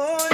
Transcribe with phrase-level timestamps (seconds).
[0.00, 0.29] Yes,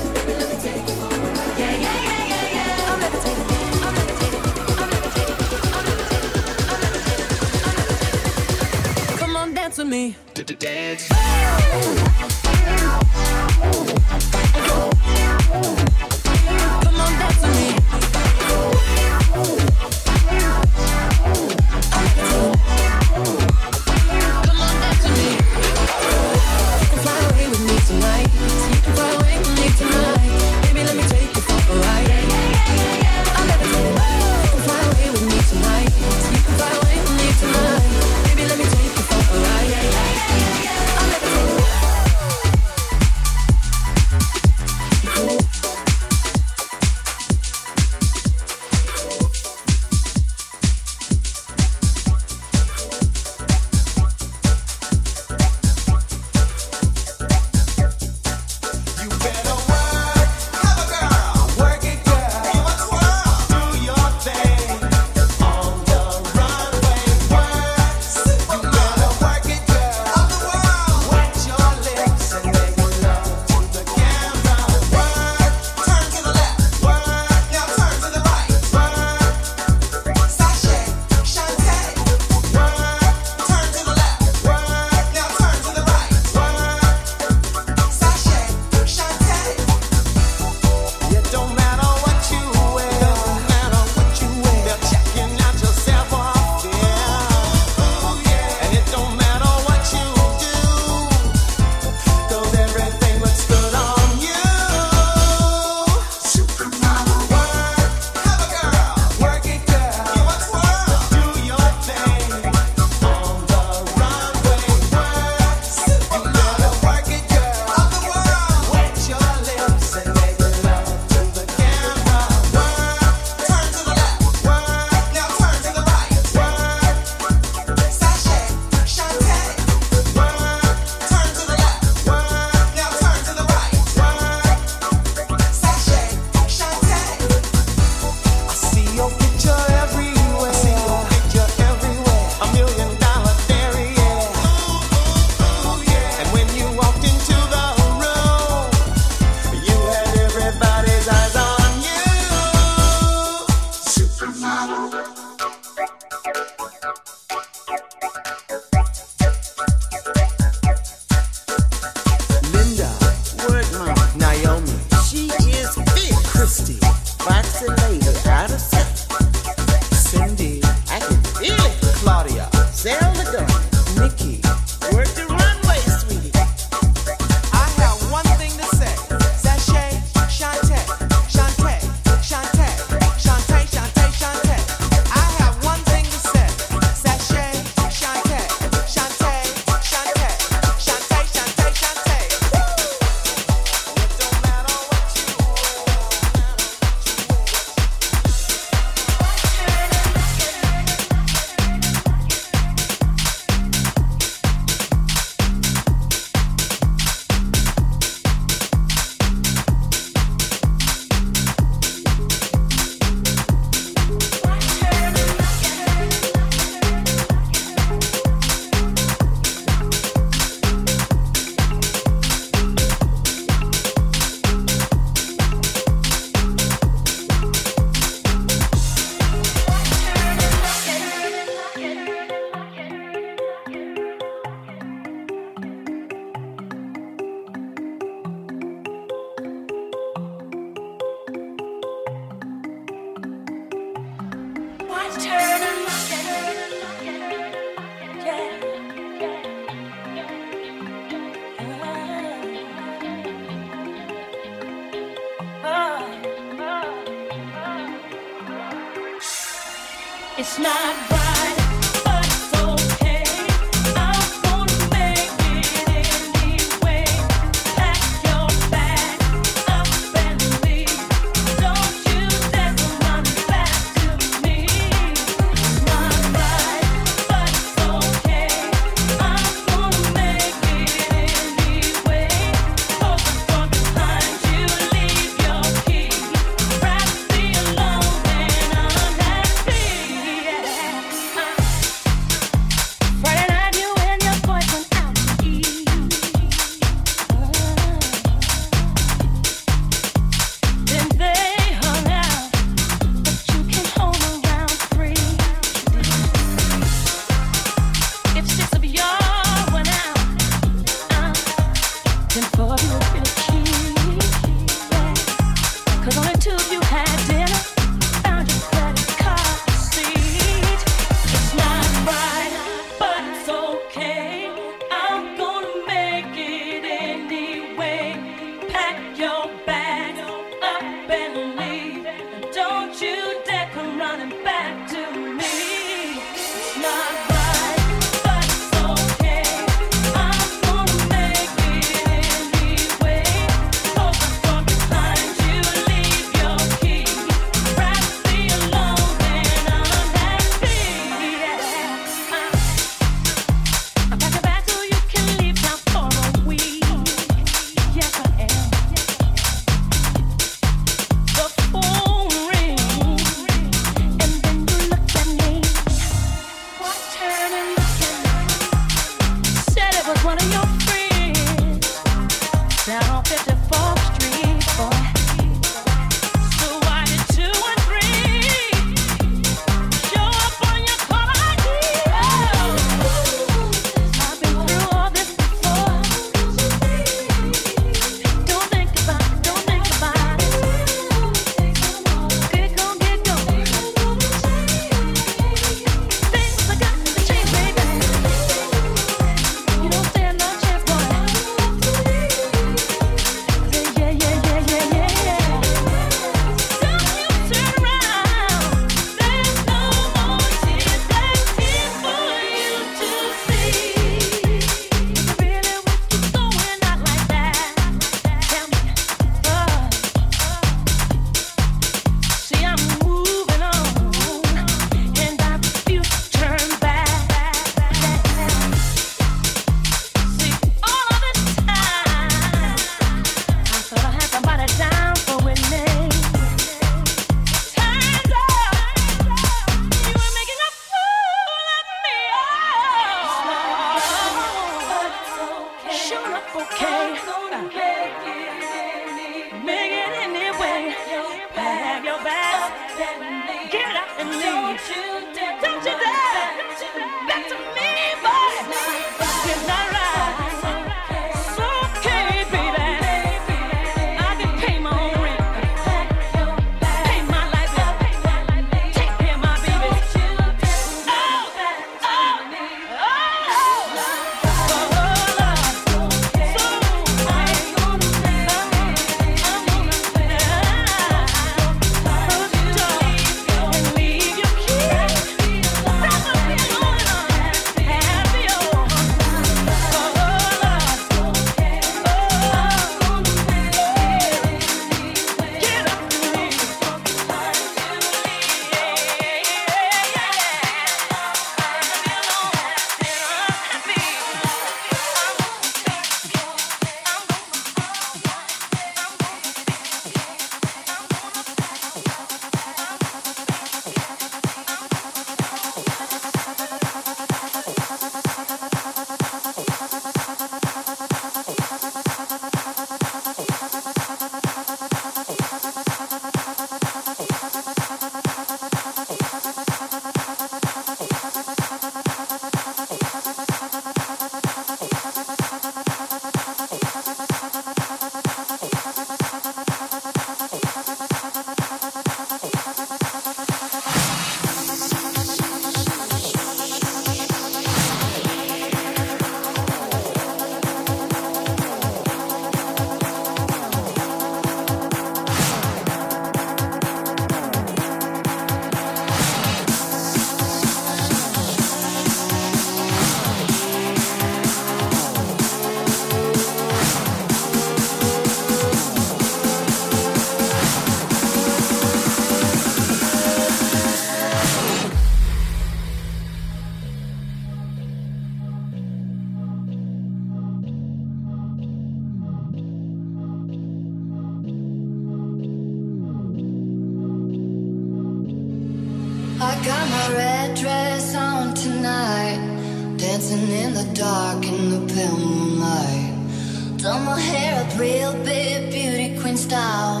[594.80, 596.76] Pale in the night.
[596.76, 600.00] Done my hair up real big, beauty queen style.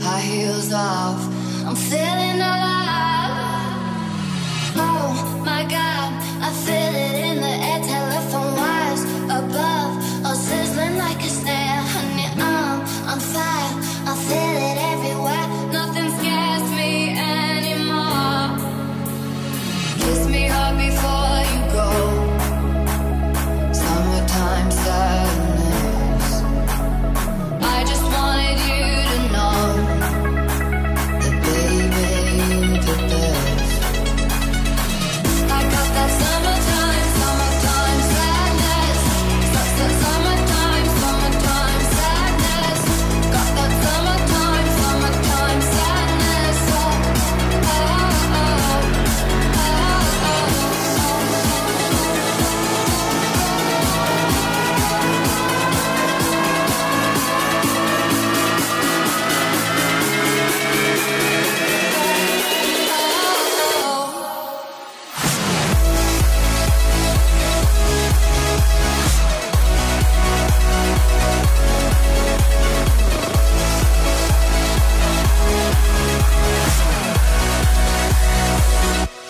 [0.00, 1.33] High heels off.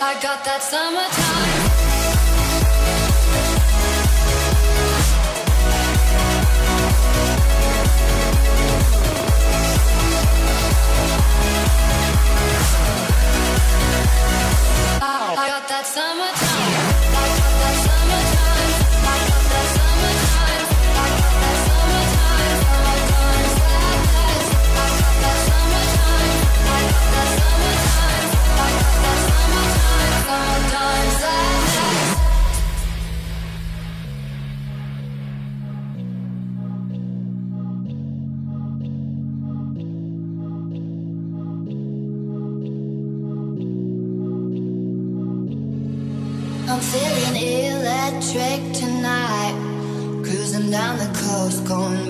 [0.07, 1.34] I got that summertime.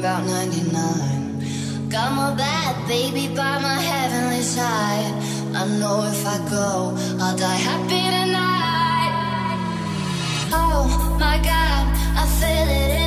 [0.04, 1.88] about 99.
[1.88, 5.14] Got my bad baby by my heavenly side.
[5.56, 9.14] I know if I go, I'll die happy tonight.
[10.52, 11.84] Oh my god,
[12.20, 13.03] I feel it.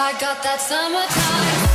[0.00, 1.67] I got that summertime.